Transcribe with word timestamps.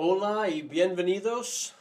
Hola 0.00 0.48
y 0.48 0.62
bienvenidos. 0.62 1.74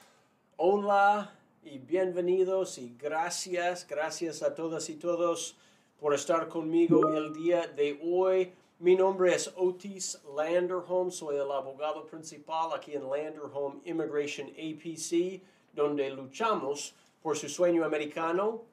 Hola 0.55 1.35
y 1.63 1.77
bienvenidos 1.77 2.79
y 2.79 2.97
gracias, 2.99 3.85
gracias 3.87 4.41
a 4.41 4.55
todas 4.55 4.89
y 4.89 4.95
todos 4.95 5.55
por 5.99 6.15
estar 6.15 6.47
conmigo 6.47 7.13
el 7.13 7.31
día 7.31 7.67
de 7.67 7.99
hoy. 8.03 8.51
Mi 8.79 8.95
nombre 8.95 9.35
es 9.35 9.53
Otis 9.55 10.19
Landerholm, 10.35 11.11
soy 11.11 11.35
el 11.35 11.51
abogado 11.51 12.07
principal 12.07 12.71
aquí 12.73 12.95
en 12.95 13.07
Landerholm 13.07 13.81
Immigration 13.85 14.47
APC, 14.47 15.39
donde 15.73 16.09
luchamos 16.09 16.95
por 17.21 17.37
su 17.37 17.47
sueño 17.47 17.85
americano. 17.85 18.63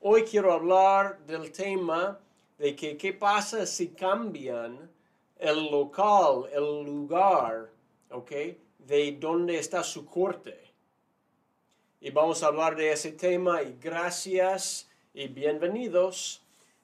Hoy 0.00 0.22
quiero 0.22 0.54
hablar 0.54 1.18
del 1.26 1.52
tema 1.52 2.18
de 2.56 2.74
que 2.74 2.96
qué 2.96 3.12
pasa 3.12 3.66
si 3.66 3.88
cambian 3.88 4.90
el 5.38 5.70
local, 5.70 6.46
el 6.50 6.82
lugar, 6.82 7.68
¿ok? 8.10 8.32
De 8.86 9.10
dónde 9.18 9.58
está 9.58 9.82
su 9.82 10.06
corte. 10.06 10.56
Y 12.00 12.10
vamos 12.10 12.44
a 12.44 12.46
hablar 12.46 12.76
de 12.76 12.92
ese 12.92 13.10
tema 13.10 13.60
y 13.60 13.76
gracias 13.82 14.88
y 15.12 15.26
bienvenidos. 15.26 16.40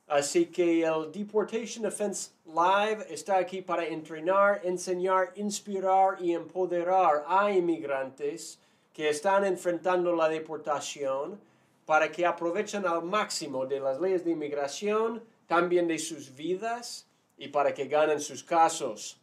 Así 0.08 0.46
que 0.46 0.82
el 0.82 1.12
Deportation 1.12 1.84
Defense 1.84 2.32
Live 2.44 3.06
está 3.08 3.36
aquí 3.36 3.62
para 3.62 3.86
entrenar, 3.86 4.62
enseñar, 4.64 5.32
inspirar 5.36 6.20
y 6.20 6.32
empoderar 6.32 7.24
a 7.28 7.52
inmigrantes 7.52 8.58
que 8.92 9.08
están 9.08 9.44
enfrentando 9.44 10.12
la 10.16 10.28
deportación 10.28 11.38
para 11.86 12.10
que 12.10 12.26
aprovechen 12.26 12.84
al 12.84 13.04
máximo 13.04 13.64
de 13.64 13.78
las 13.78 14.00
leyes 14.00 14.24
de 14.24 14.32
inmigración, 14.32 15.22
también 15.46 15.86
de 15.86 16.00
sus 16.00 16.34
vidas 16.34 17.06
y 17.38 17.46
para 17.46 17.72
que 17.72 17.86
ganen 17.86 18.20
sus 18.20 18.42
casos. 18.42 19.20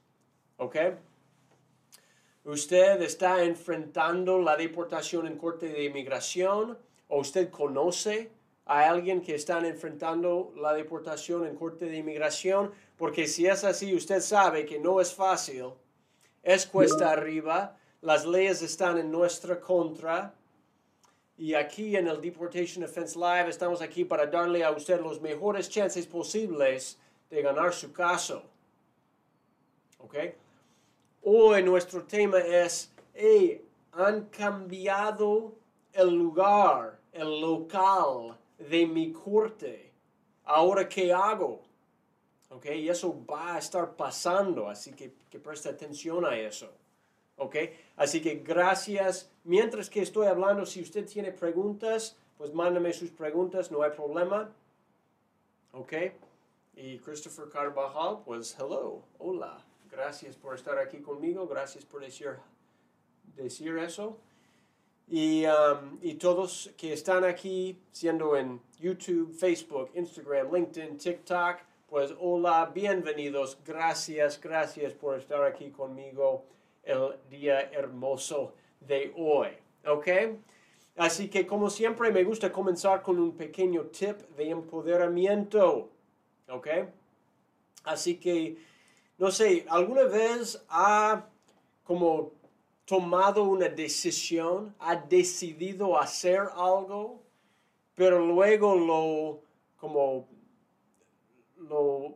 ¿Ok? 0.55 0.77
Usted 2.49 2.99
está 3.03 3.43
enfrentando 3.43 4.39
la 4.39 4.55
deportación 4.55 5.27
en 5.27 5.37
corte 5.37 5.67
de 5.67 5.83
inmigración 5.83 6.79
o 7.07 7.19
usted 7.19 7.51
conoce 7.51 8.31
a 8.65 8.89
alguien 8.89 9.21
que 9.21 9.35
está 9.35 9.59
enfrentando 9.59 10.51
la 10.55 10.73
deportación 10.73 11.45
en 11.45 11.55
corte 11.55 11.85
de 11.85 11.97
inmigración, 11.97 12.71
porque 12.97 13.27
si 13.27 13.45
es 13.45 13.63
así, 13.63 13.93
usted 13.93 14.19
sabe 14.19 14.65
que 14.65 14.79
no 14.79 14.99
es 14.99 15.13
fácil, 15.13 15.73
es 16.41 16.65
cuesta 16.65 17.11
arriba, 17.11 17.77
las 18.01 18.25
leyes 18.25 18.63
están 18.63 18.97
en 18.97 19.11
nuestra 19.11 19.59
contra. 19.59 20.33
Y 21.37 21.53
aquí 21.53 21.95
en 21.95 22.07
el 22.07 22.19
Deportation 22.19 22.81
Defense 22.83 23.17
Live 23.17 23.49
estamos 23.49 23.79
aquí 23.79 24.05
para 24.05 24.25
darle 24.25 24.63
a 24.63 24.71
usted 24.71 24.99
los 24.99 25.21
mejores 25.21 25.69
chances 25.69 26.07
posibles 26.07 26.97
de 27.29 27.43
ganar 27.43 27.73
su 27.73 27.93
caso. 27.93 28.41
¿Ok? 29.99 30.15
Hoy 31.21 31.63
nuestro 31.63 32.03
tema 32.03 32.39
es, 32.39 32.93
hey, 33.13 33.61
han 33.91 34.27
cambiado 34.27 35.53
el 35.91 36.15
lugar, 36.15 36.97
el 37.11 37.41
local 37.41 38.37
de 38.57 38.87
mi 38.87 39.11
corte. 39.11 39.91
Ahora, 40.45 40.87
¿qué 40.87 41.11
hago? 41.11 41.61
¿Ok? 42.49 42.67
Y 42.67 42.87
eso 42.87 43.25
va 43.29 43.55
a 43.55 43.57
estar 43.59 43.97
pasando, 43.97 44.69
así 44.69 44.93
que, 44.93 45.13
que 45.29 45.39
preste 45.39 45.67
atención 45.67 46.25
a 46.25 46.37
eso. 46.37 46.71
¿Ok? 47.35 47.55
Así 47.97 48.21
que 48.21 48.35
gracias. 48.35 49.29
Mientras 49.43 49.89
que 49.89 50.01
estoy 50.01 50.27
hablando, 50.27 50.65
si 50.65 50.81
usted 50.81 51.05
tiene 51.05 51.33
preguntas, 51.33 52.17
pues 52.37 52.53
mándame 52.53 52.93
sus 52.93 53.11
preguntas, 53.11 53.71
no 53.71 53.81
hay 53.81 53.91
problema. 53.91 54.49
¿Ok? 55.73 55.93
Y 56.77 56.97
Christopher 56.99 57.49
Carvajal, 57.49 58.19
pues 58.23 58.55
hello, 58.57 59.01
hola. 59.17 59.68
Gracias 59.99 60.37
por 60.37 60.55
estar 60.55 60.77
aquí 60.77 60.99
conmigo, 60.99 61.45
gracias 61.45 61.83
por 61.83 61.99
decir, 61.99 62.37
decir 63.35 63.77
eso. 63.79 64.17
Y, 65.09 65.43
um, 65.45 65.97
y, 66.01 66.13
todos 66.13 66.71
que 66.77 66.93
están 66.93 67.25
aquí, 67.25 67.77
siendo 67.91 68.37
en 68.37 68.61
YouTube, 68.79 69.33
Facebook, 69.33 69.91
Instagram, 69.93 70.53
LinkedIn, 70.53 70.97
TikTok, 70.97 71.57
pues 71.89 72.13
hola, 72.17 72.71
bienvenidos, 72.73 73.57
gracias, 73.65 74.39
gracias 74.39 74.93
por 74.93 75.17
estar 75.17 75.43
aquí 75.43 75.69
conmigo 75.69 76.45
el 76.83 77.17
día 77.29 77.69
hermoso 77.69 78.53
de 78.79 79.11
hoy. 79.17 79.49
¿Ok? 79.85 80.07
Así 80.95 81.29
que 81.29 81.45
como 81.45 81.69
siempre 81.69 82.09
me 82.09 82.23
gusta 82.23 82.53
comenzar 82.53 83.01
con 83.01 83.19
un 83.19 83.35
pequeño 83.35 83.87
tip 83.87 84.17
de 84.37 84.49
empoderamiento. 84.49 85.89
¿Ok? 86.47 86.67
Así 87.83 88.15
que 88.15 88.69
no 89.19 89.31
sé, 89.31 89.65
¿alguna 89.69 90.03
vez 90.03 90.63
ha 90.69 91.25
como 91.83 92.31
tomado 92.85 93.43
una 93.43 93.67
decisión, 93.67 94.73
ha 94.79 94.95
decidido 94.95 95.99
hacer 95.99 96.39
algo, 96.55 97.21
pero 97.95 98.25
luego 98.25 98.75
lo 98.75 99.41
como 99.77 100.27
lo 101.57 102.15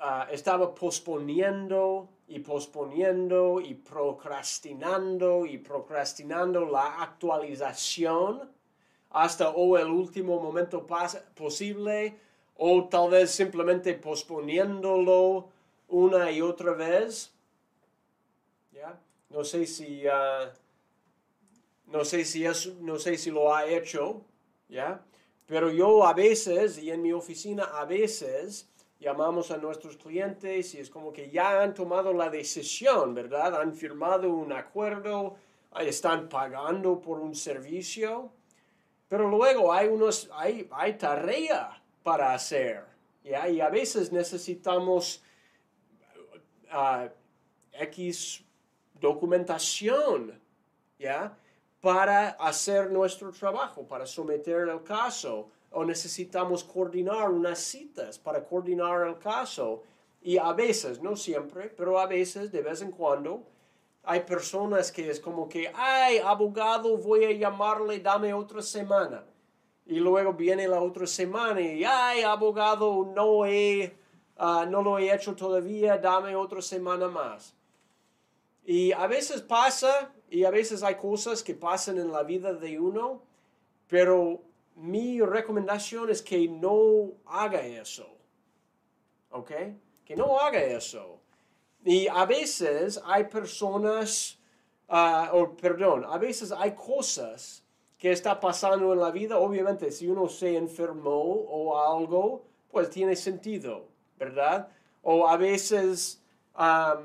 ah, 0.00 0.28
estaba 0.30 0.74
posponiendo 0.74 2.08
y 2.28 2.38
posponiendo 2.38 3.60
y 3.60 3.74
procrastinando 3.74 5.44
y 5.44 5.58
procrastinando 5.58 6.64
la 6.64 7.02
actualización 7.02 8.50
hasta 9.10 9.50
o 9.50 9.76
el 9.76 9.88
último 9.88 10.40
momento 10.40 10.86
posible 11.34 12.16
o 12.56 12.84
tal 12.88 13.10
vez 13.10 13.30
simplemente 13.30 13.94
posponiéndolo 13.94 15.48
una 15.94 16.30
y 16.32 16.42
otra 16.42 16.72
vez. 16.72 17.32
¿Ya? 18.72 18.98
No 19.30 19.44
sé 19.44 19.66
si, 19.66 20.06
ah, 20.08 20.52
no 21.86 22.04
sé 22.04 22.24
si 22.24 22.44
es, 22.44 22.66
no 22.80 22.98
sé 22.98 23.16
si 23.16 23.30
lo 23.30 23.54
ha 23.54 23.66
hecho, 23.66 24.22
¿ya? 24.68 25.00
Pero 25.46 25.70
yo 25.70 26.04
a 26.04 26.12
veces, 26.12 26.78
y 26.78 26.90
en 26.90 27.02
mi 27.02 27.12
oficina 27.12 27.64
a 27.64 27.84
veces, 27.84 28.68
llamamos 28.98 29.50
a 29.50 29.58
nuestros 29.58 29.96
clientes 29.96 30.74
y 30.74 30.80
es 30.80 30.90
como 30.90 31.12
que 31.12 31.30
ya 31.30 31.62
han 31.62 31.74
tomado 31.74 32.12
la 32.12 32.28
decisión, 32.28 33.14
¿verdad? 33.14 33.60
Han 33.60 33.74
firmado 33.74 34.30
un 34.30 34.52
acuerdo, 34.52 35.36
están 35.78 36.28
pagando 36.28 37.00
por 37.00 37.20
un 37.20 37.34
servicio, 37.36 38.32
pero 39.08 39.28
luego 39.28 39.72
hay, 39.72 39.88
unos, 39.88 40.28
hay, 40.32 40.68
hay 40.72 40.94
tarea 40.94 41.80
para 42.02 42.34
hacer, 42.34 42.82
¿ya? 43.22 43.48
Y 43.48 43.60
a 43.60 43.68
veces 43.68 44.10
necesitamos 44.10 45.22
X 47.72 48.44
documentación, 49.00 50.40
¿ya? 50.98 51.36
Para 51.80 52.30
hacer 52.30 52.90
nuestro 52.90 53.30
trabajo, 53.32 53.86
para 53.86 54.06
someter 54.06 54.68
el 54.68 54.82
caso, 54.82 55.50
o 55.70 55.84
necesitamos 55.84 56.64
coordinar 56.64 57.30
unas 57.30 57.58
citas 57.58 58.18
para 58.18 58.44
coordinar 58.44 59.06
el 59.06 59.18
caso. 59.18 59.82
Y 60.22 60.38
a 60.38 60.52
veces, 60.52 61.02
no 61.02 61.16
siempre, 61.16 61.68
pero 61.68 61.98
a 61.98 62.06
veces, 62.06 62.50
de 62.50 62.62
vez 62.62 62.80
en 62.80 62.92
cuando, 62.92 63.42
hay 64.04 64.20
personas 64.20 64.90
que 64.92 65.10
es 65.10 65.20
como 65.20 65.48
que, 65.48 65.70
ay, 65.74 66.18
abogado, 66.18 66.96
voy 66.96 67.24
a 67.24 67.32
llamarle, 67.32 68.00
dame 68.00 68.32
otra 68.32 68.62
semana. 68.62 69.24
Y 69.86 69.96
luego 69.96 70.32
viene 70.32 70.66
la 70.66 70.80
otra 70.80 71.06
semana 71.06 71.60
y, 71.60 71.84
ay, 71.84 72.22
abogado, 72.22 73.04
no 73.14 73.44
he 73.44 73.94
Ah, 74.36 74.66
no 74.68 74.82
lo 74.82 74.98
he 74.98 75.14
hecho 75.14 75.34
todavía, 75.34 75.98
dame 75.98 76.34
otra 76.34 76.60
semana 76.60 77.08
más. 77.08 77.54
Y 78.64 78.92
a 78.92 79.06
veces 79.06 79.42
pasa, 79.42 80.12
y 80.30 80.44
a 80.44 80.50
veces 80.50 80.82
hay 80.82 80.96
cosas 80.96 81.42
que 81.42 81.54
pasan 81.54 81.98
en 81.98 82.10
la 82.10 82.22
vida 82.22 82.52
de 82.52 82.80
uno, 82.80 83.22
pero 83.86 84.40
mi 84.76 85.20
recomendación 85.20 86.10
es 86.10 86.22
que 86.22 86.48
no 86.48 87.12
haga 87.26 87.60
eso. 87.60 88.08
¿Ok? 89.30 89.52
Que 90.04 90.16
no 90.16 90.38
haga 90.38 90.62
eso. 90.62 91.20
Y 91.84 92.08
a 92.08 92.24
veces 92.24 93.00
hay 93.04 93.24
personas, 93.24 94.38
uh, 94.88 95.36
o 95.36 95.54
perdón, 95.56 96.04
a 96.06 96.16
veces 96.18 96.50
hay 96.50 96.74
cosas 96.74 97.62
que 97.98 98.10
está 98.10 98.40
pasando 98.40 98.92
en 98.92 99.00
la 99.00 99.10
vida. 99.10 99.38
Obviamente, 99.38 99.90
si 99.90 100.08
uno 100.08 100.28
se 100.28 100.56
enfermó 100.56 101.22
o 101.22 101.78
algo, 101.78 102.44
pues 102.70 102.90
tiene 102.90 103.14
sentido. 103.16 103.93
¿Verdad? 104.18 104.68
O 105.02 105.28
a 105.28 105.36
veces, 105.36 106.22
a 106.54 106.96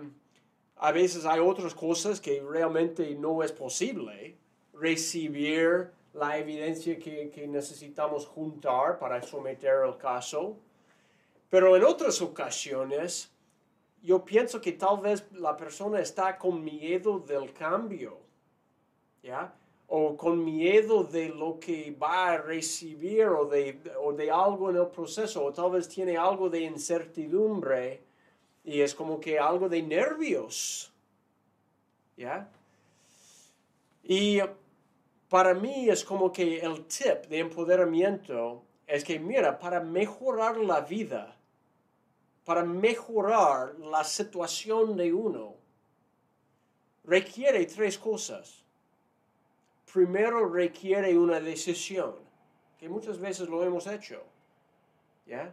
veces 0.94 1.26
hay 1.26 1.40
otras 1.40 1.74
cosas 1.74 2.22
que 2.22 2.42
realmente 2.42 3.14
no 3.16 3.44
es 3.44 3.52
posible 3.52 4.38
recibir 4.74 5.92
la 6.14 6.38
evidencia 6.38 6.98
que, 6.98 7.30
que 7.30 7.48
necesitamos 7.48 8.26
juntar 8.26 8.98
para 9.00 9.22
someter 9.22 9.84
el 9.86 9.98
caso. 9.98 10.58
Pero 11.50 11.76
en 11.76 11.84
otras 11.84 12.22
ocasiones, 12.22 13.32
yo 14.02 14.24
pienso 14.24 14.62
que 14.62 14.74
tal 14.74 15.00
vez 15.02 15.26
la 15.34 15.58
persona 15.58 16.00
está 16.00 16.38
con 16.38 16.64
miedo 16.64 17.20
del 17.20 17.52
cambio, 17.54 18.20
¿ya? 19.22 19.54
O 19.90 20.16
con 20.16 20.46
miedo 20.46 21.04
de 21.04 21.30
lo 21.30 21.60
que 21.60 21.96
va 22.00 22.30
a 22.30 22.38
recibir 22.38 23.26
o 23.28 23.46
de, 23.46 23.80
o 24.02 24.14
de 24.14 24.30
algo 24.30 24.70
en 24.70 24.78
el 24.78 24.88
proceso, 24.88 25.44
o 25.44 25.52
tal 25.52 25.72
vez 25.72 25.88
tiene 25.90 26.16
algo 26.16 26.48
de 26.50 26.62
incertidumbre 26.62 28.04
y 28.64 28.82
es 28.82 28.94
como 28.94 29.20
que 29.20 29.40
algo 29.40 29.68
de 29.68 29.82
nervios. 29.82 30.94
¿Ya? 32.16 32.50
Y 34.04 34.40
para 35.28 35.56
mí 35.56 35.90
es 35.90 36.04
como 36.04 36.32
que 36.32 36.60
el 36.60 36.86
tip 36.86 37.26
de 37.28 37.40
empoderamiento 37.40 38.64
es 38.86 39.04
que, 39.04 39.20
mira, 39.20 39.58
para 39.58 39.80
mejorar 39.80 40.58
la 40.58 40.82
vida, 40.82 41.36
para 42.46 42.64
mejorar 42.64 43.76
la 43.80 44.04
situación 44.04 44.96
de 44.98 45.14
uno, 45.14 45.56
requiere 47.04 47.66
tres 47.66 47.98
cosas. 47.98 48.64
Primero 49.92 50.48
requiere 50.48 51.18
una 51.18 51.40
decisión, 51.40 52.16
que 52.78 52.88
muchas 52.88 53.20
veces 53.20 53.50
lo 53.50 53.64
hemos 53.64 53.88
hecho, 53.88 54.22
¿ya? 55.26 55.52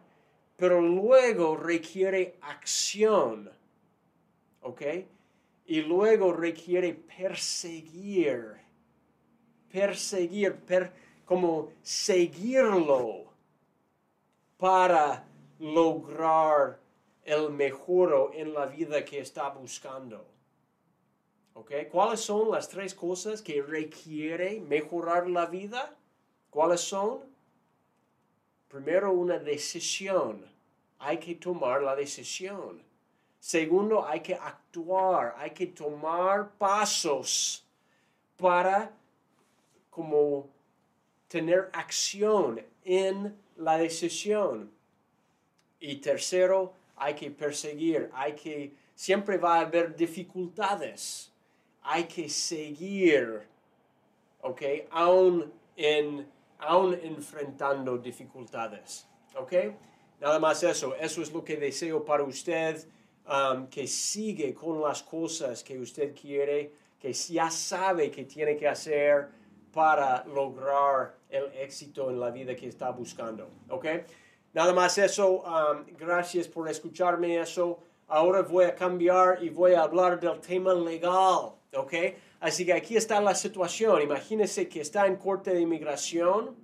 Pero 0.56 0.80
luego 0.80 1.56
requiere 1.56 2.36
acción, 2.42 3.50
¿ok? 4.62 4.82
Y 5.66 5.82
luego 5.82 6.32
requiere 6.32 6.94
perseguir, 6.94 8.56
perseguir, 9.70 10.56
como 11.24 11.72
seguirlo 11.82 13.32
para 14.58 15.26
lograr 15.58 16.78
el 17.24 17.50
mejoro 17.50 18.32
en 18.32 18.52
la 18.52 18.66
vida 18.66 19.04
que 19.04 19.20
está 19.20 19.48
buscando. 19.48 20.35
¿Cuáles 21.90 22.20
son 22.20 22.50
las 22.50 22.68
tres 22.68 22.94
cosas 22.94 23.40
que 23.40 23.62
requiere 23.62 24.60
mejorar 24.60 25.26
la 25.26 25.46
vida? 25.46 25.96
¿Cuáles 26.50 26.82
son? 26.82 27.20
Primero, 28.68 29.12
una 29.12 29.38
decisión. 29.38 30.44
Hay 30.98 31.18
que 31.18 31.34
tomar 31.36 31.82
la 31.82 31.96
decisión. 31.96 32.82
Segundo, 33.40 34.06
hay 34.06 34.20
que 34.20 34.34
actuar, 34.34 35.34
hay 35.38 35.52
que 35.52 35.68
tomar 35.68 36.50
pasos 36.58 37.64
para 38.36 38.92
como 39.88 40.50
tener 41.28 41.70
acción 41.72 42.60
en 42.84 43.34
la 43.56 43.78
decisión. 43.78 44.70
Y 45.80 45.96
tercero, 45.96 46.74
hay 46.96 47.14
que 47.14 47.30
perseguir, 47.30 48.10
hay 48.12 48.34
que, 48.34 48.74
siempre 48.94 49.38
va 49.38 49.56
a 49.56 49.60
haber 49.60 49.96
dificultades 49.96 51.32
hay 51.88 52.04
que 52.04 52.28
seguir, 52.28 53.42
¿ok? 54.42 54.62
Aún, 54.90 55.52
en, 55.76 56.26
aún 56.58 56.98
enfrentando 57.00 57.96
dificultades, 57.96 59.06
¿ok? 59.36 59.52
Nada 60.20 60.40
más 60.40 60.62
eso, 60.64 60.96
eso 60.96 61.22
es 61.22 61.32
lo 61.32 61.44
que 61.44 61.56
deseo 61.56 62.04
para 62.04 62.24
usted, 62.24 62.88
um, 63.28 63.68
que 63.68 63.86
sigue 63.86 64.52
con 64.52 64.80
las 64.80 65.02
cosas 65.02 65.62
que 65.62 65.78
usted 65.78 66.12
quiere, 66.14 66.72
que 66.98 67.12
ya 67.12 67.50
sabe 67.50 68.10
que 68.10 68.24
tiene 68.24 68.56
que 68.56 68.66
hacer 68.66 69.28
para 69.72 70.24
lograr 70.24 71.14
el 71.28 71.52
éxito 71.52 72.10
en 72.10 72.18
la 72.18 72.30
vida 72.30 72.56
que 72.56 72.66
está 72.66 72.90
buscando, 72.90 73.48
¿ok? 73.68 73.86
Nada 74.54 74.72
más 74.72 74.98
eso, 74.98 75.42
um, 75.42 75.84
gracias 75.96 76.48
por 76.48 76.68
escucharme 76.68 77.38
eso. 77.38 77.78
Ahora 78.08 78.42
voy 78.42 78.64
a 78.64 78.74
cambiar 78.74 79.42
y 79.42 79.50
voy 79.50 79.74
a 79.74 79.82
hablar 79.82 80.18
del 80.18 80.40
tema 80.40 80.72
legal. 80.74 81.55
¿Ok? 81.74 81.92
Así 82.40 82.64
que 82.64 82.72
aquí 82.72 82.96
está 82.96 83.20
la 83.20 83.34
situación. 83.34 84.02
Imagínese 84.02 84.68
que 84.68 84.80
está 84.80 85.06
en 85.06 85.16
corte 85.16 85.52
de 85.52 85.60
inmigración 85.60 86.56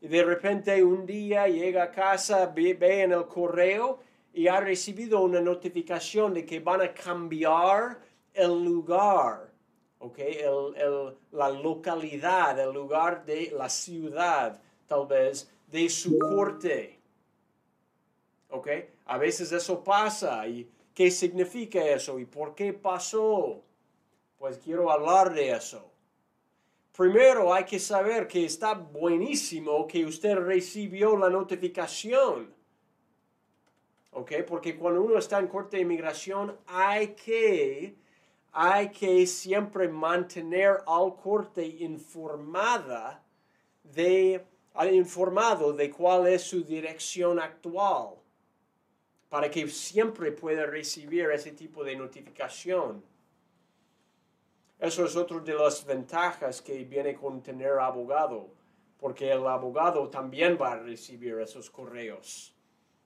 y 0.00 0.08
de 0.08 0.22
repente 0.22 0.82
un 0.82 1.06
día 1.06 1.48
llega 1.48 1.84
a 1.84 1.90
casa, 1.90 2.46
ve, 2.46 2.76
en 3.02 3.12
el 3.12 3.26
correo 3.26 4.00
y 4.32 4.48
ha 4.48 4.60
recibido 4.60 5.20
una 5.22 5.40
notificación 5.40 6.34
de 6.34 6.44
que 6.44 6.60
van 6.60 6.82
a 6.82 6.92
cambiar 6.92 8.00
el 8.32 8.64
lugar, 8.64 9.50
¿ok? 10.00 10.18
la 11.32 11.48
localidad, 11.50 12.58
el 12.58 12.74
lugar 12.74 13.24
de 13.24 13.52
la 13.56 13.68
ciudad, 13.68 14.60
tal 14.86 15.06
vez, 15.06 15.50
de 15.68 15.88
su 15.88 16.18
corte. 16.18 16.98
¿Ok? 18.50 18.68
A 19.06 19.18
veces 19.18 19.52
eso 19.52 19.82
pasa. 19.82 20.46
¿Y 20.46 20.68
qué 20.94 21.10
significa 21.10 21.82
eso? 21.82 22.18
¿Y 22.18 22.24
por 22.24 22.54
qué 22.54 22.72
pasó? 22.72 23.62
Pues 24.44 24.58
quiero 24.58 24.90
hablar 24.90 25.32
de 25.32 25.52
eso. 25.52 25.90
Primero 26.94 27.54
hay 27.54 27.64
que 27.64 27.78
saber 27.78 28.28
que 28.28 28.44
está 28.44 28.74
buenísimo 28.74 29.86
que 29.86 30.04
usted 30.04 30.36
recibió 30.36 31.16
la 31.16 31.30
notificación. 31.30 32.54
¿Ok? 34.10 34.32
Porque 34.46 34.76
cuando 34.76 35.00
uno 35.00 35.16
está 35.16 35.38
en 35.38 35.46
corte 35.46 35.78
de 35.78 35.84
inmigración 35.84 36.58
hay 36.66 37.14
que, 37.14 37.96
hay 38.52 38.90
que 38.90 39.26
siempre 39.26 39.88
mantener 39.88 40.82
al 40.86 41.16
corte 41.16 41.64
informada 41.64 43.24
de, 43.82 44.44
informado 44.92 45.72
de 45.72 45.90
cuál 45.90 46.26
es 46.26 46.42
su 46.42 46.62
dirección 46.62 47.40
actual. 47.40 48.16
Para 49.30 49.50
que 49.50 49.66
siempre 49.68 50.32
pueda 50.32 50.66
recibir 50.66 51.30
ese 51.30 51.52
tipo 51.52 51.82
de 51.82 51.96
notificación. 51.96 53.13
Eso 54.84 55.06
es 55.06 55.16
otra 55.16 55.40
de 55.40 55.54
las 55.54 55.82
ventajas 55.86 56.60
que 56.60 56.84
viene 56.84 57.14
con 57.14 57.42
tener 57.42 57.78
abogado, 57.78 58.50
porque 58.98 59.32
el 59.32 59.46
abogado 59.46 60.10
también 60.10 60.58
va 60.60 60.72
a 60.72 60.78
recibir 60.78 61.38
esos 61.38 61.70
correos. 61.70 62.54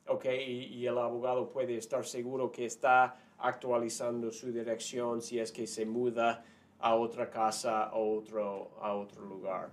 ¿ok? 0.09 0.25
Y, 0.25 0.85
el 0.85 0.99
abogado 0.99 1.49
puede 1.49 1.77
estar 1.77 2.05
seguro 2.05 2.51
que 2.51 2.67
está 2.67 3.17
actualizando 3.39 4.33
su 4.33 4.51
dirección 4.51 5.23
si 5.23 5.39
es 5.39 5.53
que 5.53 5.69
se 5.69 5.87
muda 5.87 6.45
a 6.81 6.97
otra 6.97 7.31
casa 7.31 7.93
o 7.95 8.19
otro, 8.19 8.73
a 8.83 8.95
otro 8.95 9.25
lugar. 9.25 9.71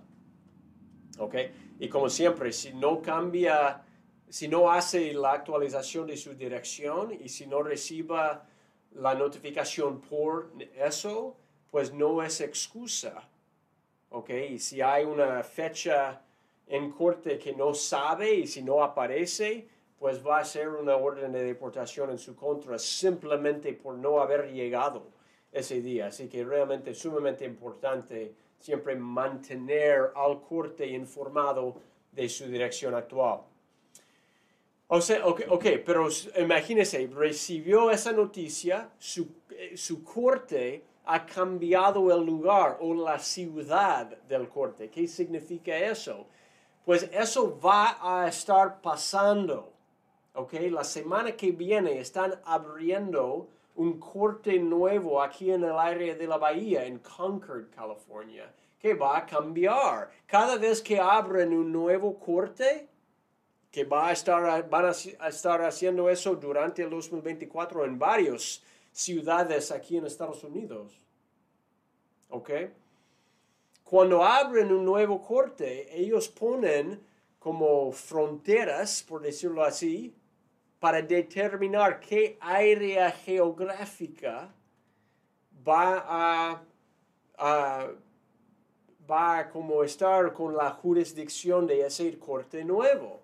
¿ok? 1.18 1.34
Y 1.80 1.88
como 1.88 2.08
siempre, 2.08 2.52
si 2.52 2.72
no 2.72 3.02
cambia, 3.02 3.82
si 4.28 4.46
no 4.46 4.70
hace 4.70 5.12
la 5.12 5.32
actualización 5.32 6.06
de 6.06 6.16
su 6.16 6.34
dirección 6.34 7.12
y 7.20 7.28
si 7.28 7.48
no 7.48 7.64
reciba 7.64 8.46
la 8.92 9.12
notificación 9.16 10.00
por 10.00 10.52
eso, 10.76 11.36
pues 11.76 11.92
no 11.92 12.22
es 12.22 12.40
excusa. 12.40 13.28
¿Ok? 14.08 14.30
Y 14.30 14.58
si 14.58 14.80
hay 14.80 15.04
una 15.04 15.42
fecha 15.42 16.22
en 16.66 16.90
corte 16.90 17.38
que 17.38 17.52
no 17.52 17.74
sabe 17.74 18.34
y 18.34 18.46
si 18.46 18.62
no 18.62 18.82
aparece, 18.82 19.68
pues 19.98 20.26
va 20.26 20.38
a 20.38 20.44
ser 20.46 20.70
una 20.70 20.96
orden 20.96 21.32
de 21.32 21.44
deportación 21.44 22.08
en 22.08 22.18
su 22.18 22.34
contra 22.34 22.78
simplemente 22.78 23.74
por 23.74 23.94
no 23.94 24.22
haber 24.22 24.50
llegado 24.54 25.08
ese 25.52 25.82
día. 25.82 26.06
Así 26.06 26.28
que 26.30 26.42
realmente 26.44 26.92
es 26.92 26.98
sumamente 26.98 27.44
importante 27.44 28.32
siempre 28.58 28.96
mantener 28.96 30.12
al 30.14 30.40
corte 30.40 30.86
informado 30.86 31.76
de 32.10 32.26
su 32.30 32.46
dirección 32.46 32.94
actual. 32.94 33.40
O 34.86 34.96
ok, 34.96 35.42
okay 35.50 35.82
pero 35.84 36.08
imagínese, 36.38 37.06
recibió 37.08 37.90
esa 37.90 38.12
noticia, 38.12 38.88
su, 38.98 39.28
eh, 39.50 39.76
su 39.76 40.02
corte 40.02 40.95
ha 41.06 41.24
cambiado 41.24 42.12
el 42.12 42.26
lugar 42.26 42.78
o 42.80 42.92
la 42.92 43.18
ciudad 43.18 44.06
del 44.28 44.48
corte. 44.48 44.90
¿Qué 44.90 45.06
significa 45.06 45.76
eso? 45.76 46.26
Pues 46.84 47.08
eso 47.12 47.58
va 47.60 47.98
a 48.00 48.28
estar 48.28 48.80
pasando. 48.80 49.72
¿Ok? 50.34 50.54
La 50.70 50.84
semana 50.84 51.32
que 51.32 51.52
viene 51.52 51.98
están 51.98 52.34
abriendo 52.44 53.48
un 53.76 54.00
corte 54.00 54.58
nuevo 54.58 55.22
aquí 55.22 55.52
en 55.52 55.62
el 55.64 55.78
área 55.78 56.14
de 56.14 56.26
la 56.26 56.38
bahía, 56.38 56.84
en 56.84 56.98
Concord, 56.98 57.70
California, 57.70 58.52
que 58.78 58.94
va 58.94 59.18
a 59.18 59.26
cambiar. 59.26 60.10
Cada 60.26 60.56
vez 60.56 60.82
que 60.82 60.98
abren 60.98 61.52
un 61.52 61.72
nuevo 61.72 62.18
corte, 62.18 62.88
que 63.70 63.84
va 63.84 64.08
a 64.08 64.12
estar, 64.12 64.68
van 64.68 64.86
a 64.86 65.28
estar 65.28 65.62
haciendo 65.62 66.10
eso 66.10 66.34
durante 66.34 66.82
el 66.82 66.90
2024 66.90 67.84
en 67.84 67.98
varios 67.98 68.62
ciudades 68.96 69.70
aquí 69.70 69.98
en 69.98 70.06
Estados 70.06 70.42
Unidos. 70.42 70.98
¿Ok? 72.30 72.50
Cuando 73.84 74.24
abren 74.24 74.72
un 74.72 74.84
nuevo 74.86 75.20
corte, 75.20 75.94
ellos 75.94 76.28
ponen 76.28 76.98
como 77.38 77.92
fronteras, 77.92 79.04
por 79.06 79.20
decirlo 79.20 79.62
así, 79.62 80.14
para 80.80 81.02
determinar 81.02 82.00
qué 82.00 82.38
área 82.40 83.10
geográfica 83.10 84.52
va 85.68 86.62
a, 87.38 87.90
va 89.08 89.50
como 89.50 89.84
estar 89.84 90.32
con 90.32 90.56
la 90.56 90.70
jurisdicción 90.70 91.66
de 91.66 91.82
ese 91.82 92.18
corte 92.18 92.64
nuevo. 92.64 93.20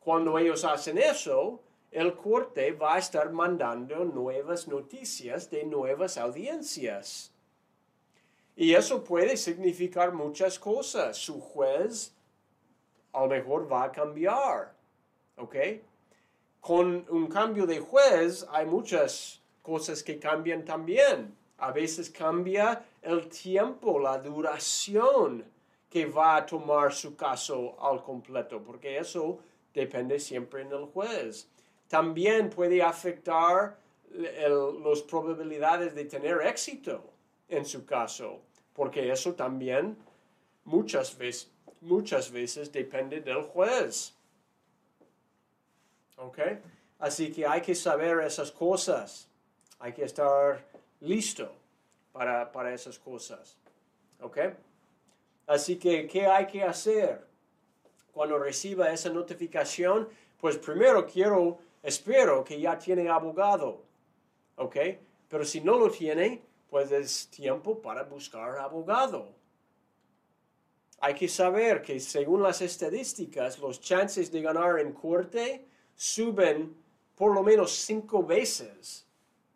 Cuando 0.00 0.36
ellos 0.36 0.64
hacen 0.64 0.98
eso, 0.98 1.60
el 1.92 2.16
corte 2.16 2.72
va 2.72 2.94
a 2.94 2.98
estar 2.98 3.30
mandando 3.30 4.04
nuevas 4.04 4.66
noticias 4.66 5.50
de 5.50 5.64
nuevas 5.64 6.16
audiencias. 6.16 7.30
Y 8.56 8.74
eso 8.74 9.04
puede 9.04 9.36
significar 9.36 10.12
muchas 10.12 10.58
cosas. 10.58 11.18
Su 11.18 11.38
juez 11.38 12.14
a 13.12 13.20
lo 13.20 13.28
mejor 13.28 13.70
va 13.70 13.84
a 13.84 13.92
cambiar. 13.92 14.74
¿Ok? 15.36 15.56
Con 16.60 17.04
un 17.10 17.26
cambio 17.26 17.66
de 17.66 17.80
juez 17.80 18.46
hay 18.50 18.64
muchas 18.64 19.42
cosas 19.60 20.02
que 20.02 20.18
cambian 20.18 20.64
también. 20.64 21.36
A 21.58 21.72
veces 21.72 22.08
cambia 22.08 22.84
el 23.02 23.28
tiempo, 23.28 23.98
la 23.98 24.18
duración 24.18 25.44
que 25.90 26.06
va 26.06 26.36
a 26.36 26.46
tomar 26.46 26.92
su 26.94 27.14
caso 27.16 27.76
al 27.78 28.02
completo, 28.02 28.62
porque 28.62 28.96
eso 28.96 29.40
depende 29.74 30.18
siempre 30.18 30.62
en 30.62 30.72
el 30.72 30.86
juez. 30.86 31.48
También 31.92 32.48
puede 32.48 32.82
afectar 32.82 33.76
las 34.14 35.02
probabilidades 35.02 35.94
de 35.94 36.06
tener 36.06 36.40
éxito 36.40 37.04
en 37.50 37.66
su 37.66 37.84
caso, 37.84 38.40
porque 38.72 39.12
eso 39.12 39.34
también 39.34 39.98
muchas 40.64 41.18
veces, 41.18 41.50
muchas 41.82 42.32
veces 42.32 42.72
depende 42.72 43.20
del 43.20 43.42
juez. 43.42 44.14
¿Ok? 46.16 46.38
Así 46.98 47.30
que 47.30 47.46
hay 47.46 47.60
que 47.60 47.74
saber 47.74 48.20
esas 48.20 48.50
cosas. 48.50 49.28
Hay 49.78 49.92
que 49.92 50.04
estar 50.04 50.64
listo 51.00 51.52
para, 52.10 52.50
para 52.50 52.72
esas 52.72 52.98
cosas. 52.98 53.58
¿Ok? 54.18 54.38
Así 55.46 55.76
que, 55.76 56.06
¿qué 56.06 56.24
hay 56.24 56.46
que 56.46 56.62
hacer 56.62 57.26
cuando 58.14 58.38
reciba 58.38 58.90
esa 58.90 59.10
notificación? 59.10 60.08
Pues 60.40 60.56
primero 60.56 61.06
quiero, 61.06 61.58
espero 61.82 62.44
que 62.44 62.60
ya 62.60 62.78
tiene 62.78 63.08
abogado. 63.08 63.84
¿Ok? 64.56 64.76
Pero 65.28 65.44
si 65.44 65.60
no 65.60 65.78
lo 65.78 65.90
tiene, 65.90 66.42
pues 66.68 66.90
es 66.92 67.28
tiempo 67.28 67.80
para 67.80 68.02
buscar 68.04 68.58
abogado. 68.58 69.34
Hay 71.00 71.14
que 71.14 71.28
saber 71.28 71.82
que 71.82 71.98
según 71.98 72.42
las 72.42 72.60
estadísticas, 72.60 73.58
los 73.58 73.80
chances 73.80 74.30
de 74.30 74.40
ganar 74.40 74.78
en 74.78 74.92
corte 74.92 75.66
suben 75.94 76.76
por 77.16 77.34
lo 77.34 77.42
menos 77.42 77.72
cinco 77.72 78.24
veces, 78.24 79.06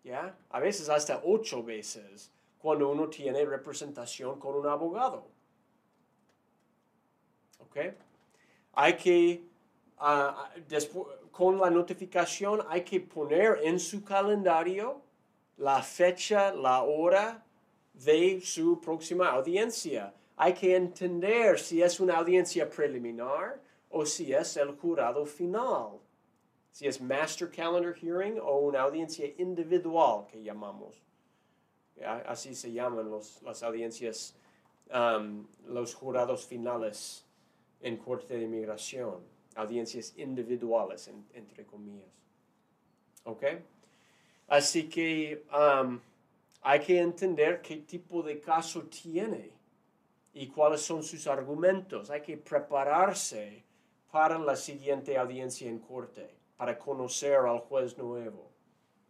¿ya? 0.02 0.36
A 0.50 0.60
veces 0.60 0.88
hasta 0.88 1.20
ocho 1.24 1.62
veces 1.62 2.32
cuando 2.58 2.88
uno 2.88 3.08
tiene 3.08 3.44
representación 3.44 4.40
con 4.40 4.56
un 4.56 4.66
abogado. 4.66 5.28
¿Ok? 7.60 7.76
Hay 8.72 8.96
que, 8.96 9.44
ah, 9.98 10.50
con 11.30 11.58
la 11.58 11.70
notificación, 11.70 12.62
hay 12.68 12.82
que 12.82 13.00
poner 13.00 13.60
en 13.62 13.78
su 13.78 14.04
calendario 14.04 15.00
la 15.58 15.82
fecha, 15.82 16.52
la 16.52 16.82
hora 16.82 17.44
de 17.92 18.40
su 18.42 18.80
próxima 18.80 19.30
audiencia. 19.30 20.12
Hay 20.36 20.52
que 20.54 20.76
entender 20.76 21.58
si 21.58 21.82
es 21.82 21.98
una 22.00 22.18
audiencia 22.18 22.68
preliminar 22.68 23.60
o 23.90 24.04
si 24.04 24.32
es 24.32 24.56
el 24.56 24.76
jurado 24.76 25.24
final 25.24 25.98
si 26.76 26.86
es 26.86 27.00
Master 27.00 27.48
Calendar 27.50 27.94
Hearing 27.94 28.38
o 28.38 28.58
una 28.58 28.82
audiencia 28.82 29.32
individual 29.38 30.26
que 30.26 30.42
llamamos. 30.42 31.02
Así 32.26 32.54
se 32.54 32.70
llaman 32.70 33.08
los, 33.08 33.40
las 33.40 33.62
audiencias, 33.62 34.36
um, 34.92 35.46
los 35.68 35.94
jurados 35.94 36.44
finales 36.44 37.24
en 37.80 37.96
Corte 37.96 38.36
de 38.36 38.44
Inmigración, 38.44 39.22
audiencias 39.56 40.14
individuales, 40.16 41.10
entre 41.34 41.64
comillas. 41.64 42.08
¿Ok? 43.24 43.44
Así 44.48 44.88
que 44.88 45.44
um, 45.52 45.98
hay 46.62 46.80
que 46.80 47.00
entender 47.00 47.60
qué 47.60 47.78
tipo 47.78 48.22
de 48.22 48.40
caso 48.40 48.82
tiene 48.82 49.50
y 50.32 50.46
cuáles 50.48 50.82
son 50.82 51.02
sus 51.02 51.26
argumentos. 51.26 52.10
Hay 52.10 52.22
que 52.22 52.36
prepararse 52.36 53.64
para 54.10 54.38
la 54.38 54.54
siguiente 54.54 55.16
audiencia 55.18 55.68
en 55.68 55.78
corte 55.78 56.36
para 56.56 56.78
conocer 56.78 57.34
al 57.36 57.58
juez 57.60 57.96
nuevo. 57.98 58.50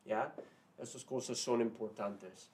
¿Ya? 0.05 0.35
Estas 0.79 1.05
cosas 1.05 1.38
son 1.38 1.61
importantes. 1.61 2.50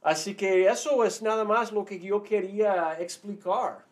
Así 0.00 0.34
que 0.34 0.66
eso 0.66 1.04
es 1.04 1.20
nada 1.22 1.44
más 1.44 1.72
lo 1.72 1.84
que 1.84 1.98
yo 1.98 2.22
quería 2.22 2.98
explicar 3.00 3.84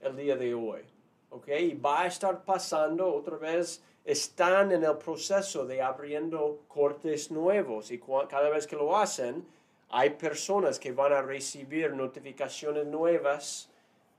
el 0.00 0.16
día 0.16 0.36
de 0.36 0.54
hoy. 0.54 0.91
¿Ok? 1.32 1.48
Y 1.48 1.74
va 1.74 2.02
a 2.02 2.06
estar 2.06 2.44
pasando 2.44 3.12
otra 3.12 3.36
vez, 3.36 3.82
están 4.04 4.70
en 4.70 4.84
el 4.84 4.98
proceso 4.98 5.64
de 5.64 5.80
abriendo 5.80 6.60
cortes 6.68 7.30
nuevos 7.30 7.90
y 7.90 7.98
cada 8.28 8.50
vez 8.50 8.66
que 8.66 8.76
lo 8.76 8.96
hacen, 8.96 9.46
hay 9.88 10.10
personas 10.10 10.78
que 10.78 10.92
van 10.92 11.12
a 11.12 11.22
recibir 11.22 11.94
notificaciones 11.94 12.86
nuevas 12.86 13.70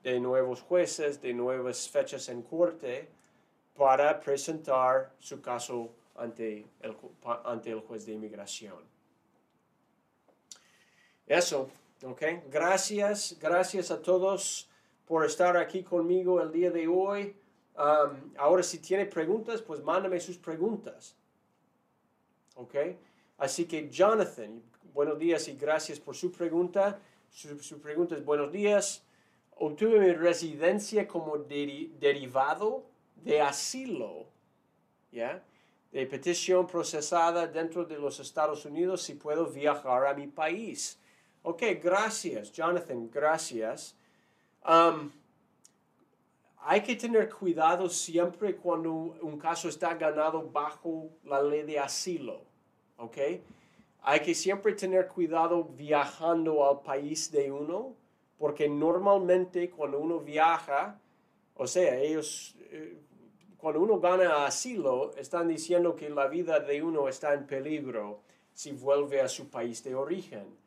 de 0.01 0.19
nuevos 0.19 0.61
jueces, 0.61 1.21
de 1.21 1.33
nuevas 1.33 1.87
fechas 1.87 2.29
en 2.29 2.41
corte 2.41 3.07
para 3.75 4.19
presentar 4.19 5.11
su 5.19 5.39
caso 5.39 5.89
ante 6.15 6.65
el, 6.81 6.95
ante 7.45 7.71
el 7.71 7.79
juez 7.81 8.05
de 8.05 8.13
inmigración. 8.13 8.81
Eso, 11.27 11.69
¿ok? 12.03 12.21
Gracias, 12.49 13.37
gracias 13.39 13.91
a 13.91 14.01
todos 14.01 14.69
por 15.05 15.25
estar 15.25 15.57
aquí 15.57 15.83
conmigo 15.83 16.41
el 16.41 16.51
día 16.51 16.71
de 16.71 16.87
hoy. 16.87 17.35
Um, 17.75 18.33
ahora 18.37 18.63
si 18.63 18.79
tiene 18.79 19.05
preguntas, 19.05 19.61
pues 19.61 19.83
mándame 19.83 20.19
sus 20.19 20.37
preguntas. 20.37 21.15
¿Ok? 22.55 22.75
Así 23.37 23.65
que 23.65 23.89
Jonathan, 23.89 24.61
buenos 24.93 25.17
días 25.17 25.47
y 25.47 25.53
gracias 25.55 25.99
por 25.99 26.15
su 26.15 26.31
pregunta. 26.31 26.99
Su, 27.29 27.81
pregunta 27.81 28.15
es 28.15 28.23
buenos 28.23 28.51
días. 28.51 29.03
Obtuve 29.57 29.99
mi 29.99 30.13
residencia 30.13 31.07
como 31.07 31.37
derivado 31.37 32.85
de 33.15 33.41
asilo, 33.41 34.27
¿ya? 35.11 35.43
de 35.93 36.07
petición 36.07 36.65
procesada 36.65 37.45
dentro 37.45 37.85
de 37.85 37.99
los 37.99 38.19
Estados 38.19 38.65
Unidos 38.65 39.03
si 39.03 39.13
puedo 39.13 39.45
viajar 39.45 40.07
a 40.07 40.13
mi 40.15 40.27
país. 40.27 40.99
Ok, 41.43 41.61
gracias, 41.81 42.51
Jonathan, 42.51 43.09
gracias. 43.11 43.95
Um, 44.65 45.11
hay 46.65 46.81
que 46.81 46.95
tener 46.95 47.29
cuidado 47.29 47.89
siempre 47.89 48.55
cuando 48.55 48.91
un 48.91 49.37
caso 49.37 49.67
está 49.67 49.93
ganado 49.95 50.49
bajo 50.49 51.09
la 51.25 51.41
ley 51.41 51.63
de 51.63 51.79
asilo. 51.79 52.41
¿Ok? 52.97 53.17
Hay 54.01 54.19
que 54.21 54.33
siempre 54.33 54.73
tener 54.73 55.07
cuidado 55.07 55.63
viajando 55.63 56.67
al 56.67 56.81
país 56.81 57.31
de 57.31 57.51
uno, 57.51 57.95
porque 58.37 58.69
normalmente 58.69 59.69
cuando 59.69 59.99
uno 59.99 60.19
viaja, 60.19 60.99
o 61.55 61.67
sea, 61.67 61.97
ellos 61.97 62.55
eh, 62.71 62.97
cuando 63.63 63.79
uno 63.79 63.97
gana 63.97 64.45
asilo, 64.45 65.15
están 65.15 65.47
diciendo 65.47 65.95
que 65.95 66.09
la 66.09 66.27
vida 66.27 66.59
de 66.59 66.83
uno 66.83 67.07
está 67.07 67.33
en 67.33 67.47
peligro 67.47 68.19
si 68.53 68.73
vuelve 68.73 69.21
a 69.21 69.29
su 69.29 69.49
país 69.49 69.81
de 69.85 69.95
origen. 69.95 70.62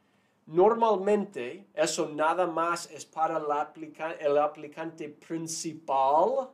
Normalmente, 0.46 1.66
eso 1.74 2.08
nada 2.08 2.46
más 2.46 2.88
es 2.92 3.04
para 3.04 3.36
el, 3.38 4.38
aplicante 4.38 5.08
principal. 5.08 6.50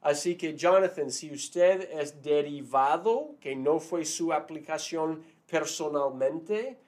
Así 0.00 0.36
que, 0.36 0.56
Jonathan, 0.56 1.10
si 1.10 1.30
usted 1.30 1.88
es 2.00 2.20
derivado, 2.20 3.36
que 3.40 3.54
no 3.54 3.78
fue 3.78 4.04
su 4.04 4.32
aplicación 4.32 5.22
personalmente, 5.48 6.78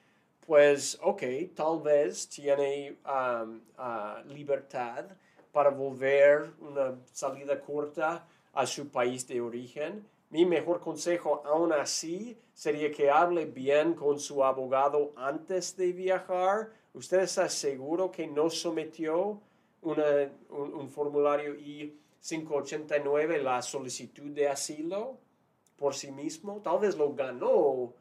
pues, 0.45 0.99
ok, 1.01 1.23
tal 1.55 1.81
vez 1.81 2.27
tiene 2.27 2.97
um, 3.05 3.61
uh, 3.77 4.27
libertad 4.27 5.05
para 5.53 5.69
volver 5.69 6.51
una 6.59 6.97
salida 7.13 7.61
corta 7.61 8.27
a 8.53 8.65
su 8.65 8.89
país 8.89 9.25
de 9.25 9.39
origen. 9.39 10.05
Mi 10.31 10.45
mejor 10.45 10.79
consejo 10.79 11.41
aún 11.43 11.73
así 11.73 12.37
sería 12.53 12.91
que 12.91 13.09
hable 13.09 13.45
bien 13.45 13.95
con 13.95 14.19
su 14.19 14.43
abogado 14.43 15.11
antes 15.15 15.75
de 15.75 15.91
viajar. 15.91 16.71
¿Usted 16.93 17.21
está 17.21 17.49
seguro 17.49 18.11
que 18.11 18.27
no 18.27 18.47
sometió 18.51 19.41
un, 19.81 20.89
formulario 20.89 21.55
I-589, 21.55 23.41
la 23.41 23.59
solicitud 23.63 24.29
de 24.29 24.47
asilo, 24.47 25.17
por 25.75 25.95
sí 25.95 26.11
mismo? 26.11 26.61
Tal 26.61 26.77
vez 26.77 26.95
lo 26.95 27.11
ganó 27.15 27.95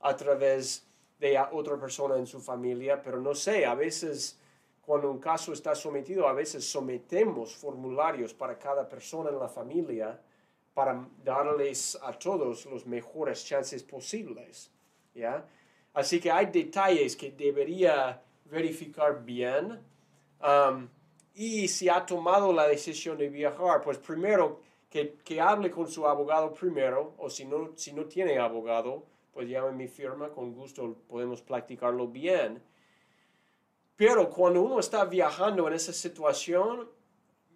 a 0.00 0.16
través 0.16 0.88
de 1.18 1.38
otra 1.52 1.78
persona 1.78 2.16
en 2.16 2.26
su 2.26 2.40
familia, 2.40 3.02
pero 3.02 3.20
no 3.20 3.34
sé, 3.34 3.66
a 3.66 3.74
veces 3.74 4.40
cuando 4.80 5.10
un 5.10 5.18
caso 5.18 5.52
está 5.52 5.74
sometido, 5.74 6.28
a 6.28 6.32
veces 6.32 6.64
sometemos 6.64 7.54
formularios 7.54 8.32
para 8.32 8.58
cada 8.58 8.88
persona 8.88 9.28
en 9.28 9.38
la 9.38 9.48
familia 9.48 10.18
para 10.74 11.08
darles 11.22 11.96
a 12.02 12.12
todos 12.12 12.66
los 12.66 12.86
mejores 12.86 13.44
chances 13.44 13.82
posibles. 13.82 14.70
¿ya? 15.14 15.46
Así 15.94 16.20
que 16.20 16.30
hay 16.30 16.46
detalles 16.46 17.16
que 17.16 17.30
debería 17.30 18.22
verificar 18.44 19.24
bien. 19.24 19.80
Um, 20.42 20.88
y 21.34 21.68
si 21.68 21.88
ha 21.88 22.04
tomado 22.04 22.52
la 22.52 22.68
decisión 22.68 23.16
de 23.16 23.28
viajar, 23.28 23.80
pues 23.80 23.98
primero 23.98 24.60
que, 24.90 25.14
que, 25.24 25.40
hable 25.40 25.70
con 25.70 25.88
su 25.88 26.06
abogado 26.06 26.52
primero, 26.52 27.14
o 27.18 27.30
si 27.30 27.44
no, 27.44 27.72
si 27.76 27.92
no 27.92 28.04
tiene 28.04 28.38
abogado, 28.38 29.04
pues 29.32 29.48
llame 29.48 29.72
mi 29.72 29.88
firma, 29.88 30.28
con 30.28 30.52
gusto 30.52 30.96
podemos 31.08 31.40
practicarlo 31.42 32.06
bien 32.06 32.62
pero 33.96 34.28
cuando 34.28 34.62
uno 34.62 34.80
está 34.80 35.04
viajando 35.04 35.68
en 35.68 35.74
esa 35.74 35.92
situación, 35.92 36.88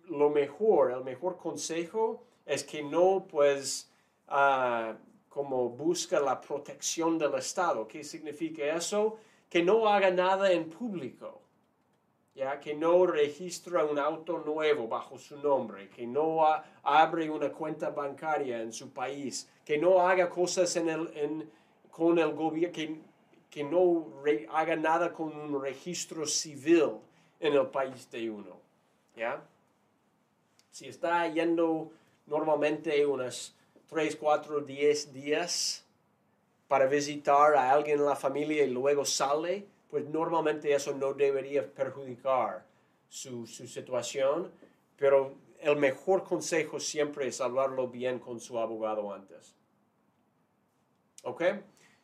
lo 0.05 0.31
mejor, 0.31 0.93
el 0.93 1.03
mejor 1.03 1.37
consejo 1.37 2.25
es 2.49 2.65
que 2.65 2.83
no 2.83 3.27
pues 3.29 3.91
como 5.29 5.69
busca 5.69 6.19
la 6.19 6.41
protección 6.41 7.19
del 7.19 7.35
Estado. 7.35 7.87
¿Qué 7.87 8.03
significa 8.03 8.65
eso? 8.75 9.19
Que 9.49 9.63
no 9.63 9.87
haga 9.89 10.11
nada 10.11 10.51
en 10.51 10.69
público. 10.69 11.43
¿Ya? 12.35 12.61
que 12.61 12.73
no 12.73 13.05
registra 13.05 13.85
un 13.85 13.99
auto 13.99 14.39
nuevo 14.47 14.87
bajo 14.87 15.19
su 15.19 15.37
nombre, 15.39 15.89
que 15.89 16.07
no 16.07 16.47
abre 16.85 17.29
una 17.29 17.51
cuenta 17.51 17.91
bancaria 17.91 18.63
en 18.63 18.73
su 18.73 18.93
país, 18.93 19.51
que 19.65 19.77
no 19.77 20.07
haga 20.07 20.31
cosas 20.31 20.77
en 20.77 20.89
el, 20.89 21.51
con 21.91 22.17
el 22.17 22.33
gobierno, 22.35 22.73
que, 22.73 23.01
que 23.51 23.65
no 23.65 24.07
haga 24.53 24.77
nada 24.77 25.13
con 25.13 25.37
un 25.37 25.61
registro 25.61 26.25
civil 26.27 26.99
en 27.41 27.55
el 27.55 27.67
país 27.67 28.09
de 28.09 28.31
uno. 28.31 28.61
¿ya? 29.17 29.43
Si 30.71 30.87
está 30.87 31.27
yendo 31.27 31.91
normalmente 32.29 33.05
unas 33.07 33.55
3, 33.89 34.17
4, 34.17 34.61
10 34.61 35.13
días 35.13 35.85
para 36.69 36.87
visitar 36.87 37.55
a 37.57 37.73
alguien 37.73 37.99
en 37.99 38.05
la 38.05 38.17
familia 38.17 38.65
y 38.65 38.71
luego 38.71 39.05
sale, 39.05 39.67
pues 39.91 40.05
normalmente 40.07 40.73
eso 40.73 40.95
no 40.95 41.15
debería 41.15 41.67
perjudicar 41.67 42.65
su, 43.09 43.47
su 43.47 43.67
situación, 43.67 44.53
pero 44.97 45.35
el 45.61 45.77
mejor 45.77 46.25
consejo 46.25 46.79
siempre 46.79 47.27
es 47.29 47.41
hablarlo 47.41 47.89
bien 47.89 48.19
con 48.19 48.39
su 48.39 48.59
abogado 48.59 49.13
antes. 49.13 49.55
¿Ok? 51.25 51.43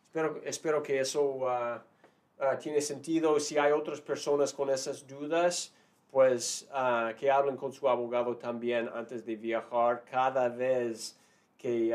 Espero, 0.06 0.40
espero 0.44 0.82
que 0.82 1.00
eso 1.00 1.22
uh, 1.22 2.58
tiene 2.60 2.80
sentido. 2.80 3.38
Si 3.38 3.58
hay 3.58 3.72
otras 3.72 4.00
personas 4.00 4.52
con 4.52 4.70
esas 4.70 5.06
dudas, 5.06 5.72
pues 6.14 6.68
uh, 6.70 7.12
que 7.16 7.28
hablen 7.28 7.56
con 7.56 7.72
su 7.72 7.88
abogado 7.88 8.36
también 8.36 8.88
antes 8.94 9.26
de 9.26 9.34
viajar 9.34 10.04
cada 10.08 10.48
vez 10.48 11.18
que, 11.58 11.92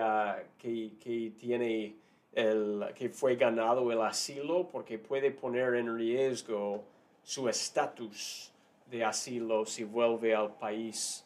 que, 0.57 1.33
tiene 1.39 1.95
el, 2.33 2.83
que 2.95 3.07
fue 3.07 3.37
ganado 3.37 3.89
el 3.93 4.01
asilo, 4.01 4.67
porque 4.67 4.99
puede 4.99 5.31
poner 5.31 5.75
en 5.75 5.95
riesgo 5.95 6.83
su 7.23 7.47
estatus 7.47 8.51
de 8.91 9.05
asilo 9.05 9.65
si 9.65 9.85
vuelve 9.85 10.35
al 10.35 10.53
país 10.53 11.25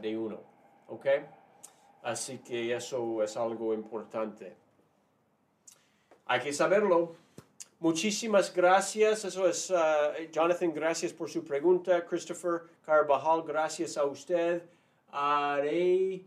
de 0.00 0.16
uno. 0.16 0.38
¿Ok? 0.86 1.06
Así 2.04 2.38
que 2.38 2.72
eso 2.72 3.20
es 3.24 3.36
algo 3.36 3.74
importante. 3.74 4.54
Hay 6.26 6.38
que 6.38 6.52
saberlo. 6.52 7.16
Muchísimas 7.78 8.52
gracias. 8.52 9.24
Eso 9.26 9.46
es, 9.46 9.70
uh, 9.70 10.30
Jonathan, 10.32 10.72
gracias 10.72 11.12
por 11.12 11.28
su 11.28 11.44
pregunta. 11.44 12.04
Christopher 12.06 12.62
Carvajal, 12.84 13.42
gracias 13.42 13.98
a 13.98 14.04
usted. 14.04 14.62
Arej 15.12 16.24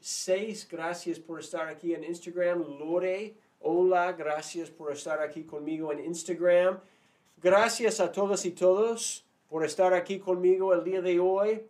6, 0.00 0.68
gracias 0.68 1.18
por 1.18 1.38
estar 1.38 1.68
aquí 1.68 1.94
en 1.94 2.02
Instagram. 2.02 2.78
Lore, 2.78 3.36
hola, 3.60 4.12
gracias 4.12 4.68
por 4.68 4.92
estar 4.92 5.20
aquí 5.20 5.44
conmigo 5.44 5.92
en 5.92 6.04
Instagram. 6.04 6.80
Gracias 7.40 8.00
a 8.00 8.10
todos 8.10 8.44
y 8.44 8.50
todos 8.50 9.24
por 9.48 9.64
estar 9.64 9.94
aquí 9.94 10.18
conmigo 10.18 10.74
el 10.74 10.82
día 10.82 11.00
de 11.00 11.20
hoy. 11.20 11.62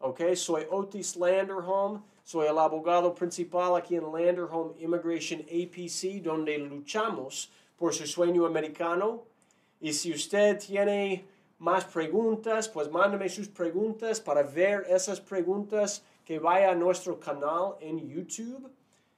Ok, 0.00 0.34
soy 0.34 0.66
Otis 0.68 1.16
Landerholm. 1.16 2.02
Soy 2.24 2.48
el 2.48 2.58
abogado 2.58 3.14
principal 3.14 3.76
aquí 3.76 3.96
en 3.96 4.04
Landerholm 4.04 4.74
Immigration 4.78 5.42
APC, 5.42 6.22
donde 6.22 6.58
luchamos 6.58 7.50
por 7.76 7.94
su 7.94 8.06
sueño 8.06 8.46
americano. 8.46 9.24
Y 9.80 9.92
si 9.92 10.12
usted 10.12 10.58
tiene 10.58 11.24
más 11.58 11.84
preguntas, 11.84 12.68
pues 12.68 12.90
mándeme 12.90 13.28
sus 13.28 13.48
preguntas 13.48 14.20
para 14.20 14.42
ver 14.42 14.86
esas 14.88 15.20
preguntas 15.20 16.04
que 16.24 16.38
vaya 16.38 16.70
a 16.70 16.74
nuestro 16.74 17.18
canal 17.20 17.76
en 17.80 18.08
YouTube. 18.08 18.70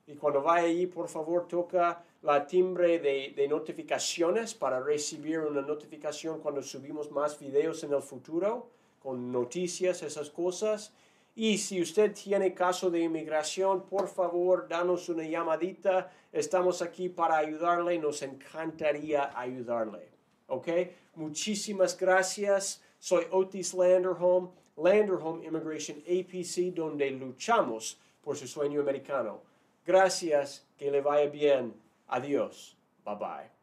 Y 0.06 0.14
cuando 0.14 0.42
vaya 0.42 0.68
allí, 0.68 0.86
por 0.86 1.08
favor, 1.08 1.48
toca 1.48 2.04
la 2.22 2.46
timbre 2.46 2.98
de, 2.98 3.32
de, 3.36 3.48
notificaciones 3.48 4.54
para 4.54 4.80
recibir 4.80 5.40
una 5.40 5.62
notificación 5.62 6.40
cuando 6.40 6.62
subimos 6.62 7.10
más 7.10 7.38
videos 7.38 7.82
en 7.84 7.92
el 7.92 8.02
futuro, 8.02 8.70
con 9.00 9.32
noticias, 9.32 10.02
esas 10.02 10.30
cosas. 10.30 10.92
Y 11.38 11.58
si 11.58 11.82
usted 11.82 12.14
tiene 12.14 12.54
caso 12.54 12.90
de 12.90 13.00
inmigración, 13.00 13.84
por 13.84 14.08
favor, 14.08 14.66
danos 14.66 15.10
una 15.10 15.22
llamadita. 15.22 16.10
Estamos 16.32 16.80
aquí 16.80 17.10
para 17.10 17.36
ayudarle. 17.36 17.98
Nos 17.98 18.22
encantaría 18.22 19.38
ayudarle. 19.38 20.08
¿Ok? 20.46 20.68
Muchísimas 21.14 21.94
gracias. 21.98 22.82
Soy 22.98 23.26
Otis 23.30 23.74
Landerholm, 23.74 24.48
Landerholm 24.78 25.44
Immigration 25.44 25.98
APC, 26.08 26.74
donde 26.74 27.10
luchamos 27.10 28.00
por 28.22 28.34
su 28.34 28.46
sueño 28.46 28.80
americano. 28.80 29.42
Gracias. 29.84 30.66
Que 30.78 30.90
le 30.90 31.02
vaya 31.02 31.28
bien. 31.28 31.74
Adiós. 32.08 32.78
Bye 33.04 33.16
bye. 33.16 33.55